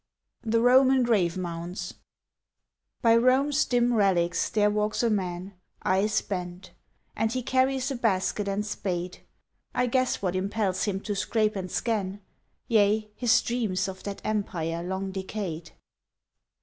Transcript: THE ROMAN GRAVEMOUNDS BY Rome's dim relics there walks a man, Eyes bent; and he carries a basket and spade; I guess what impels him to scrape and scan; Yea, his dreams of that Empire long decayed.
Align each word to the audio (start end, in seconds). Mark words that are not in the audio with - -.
THE 0.41 0.61
ROMAN 0.61 1.03
GRAVEMOUNDS 1.03 1.93
BY 3.03 3.15
Rome's 3.17 3.65
dim 3.65 3.93
relics 3.93 4.49
there 4.49 4.71
walks 4.71 5.03
a 5.03 5.11
man, 5.11 5.53
Eyes 5.85 6.21
bent; 6.23 6.71
and 7.15 7.31
he 7.31 7.43
carries 7.43 7.91
a 7.91 7.95
basket 7.95 8.47
and 8.47 8.65
spade; 8.65 9.19
I 9.75 9.85
guess 9.85 10.19
what 10.19 10.35
impels 10.35 10.85
him 10.85 11.01
to 11.01 11.13
scrape 11.15 11.55
and 11.55 11.69
scan; 11.69 12.19
Yea, 12.67 13.11
his 13.15 13.39
dreams 13.43 13.87
of 13.87 14.01
that 14.01 14.23
Empire 14.25 14.81
long 14.81 15.11
decayed. 15.11 15.69